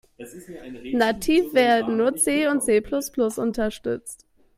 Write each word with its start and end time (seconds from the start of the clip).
Nativ 0.93 1.53
werden 1.53 1.97
nur 1.97 2.15
C 2.15 2.47
und 2.47 2.63
C-plus-plus 2.63 3.37
unterstützt. 3.37 4.25